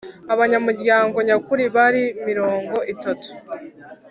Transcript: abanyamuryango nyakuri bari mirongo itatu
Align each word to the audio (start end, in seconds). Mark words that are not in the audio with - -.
abanyamuryango 0.33 1.17
nyakuri 1.27 1.63
bari 1.75 2.03
mirongo 2.27 2.75
itatu 2.93 3.29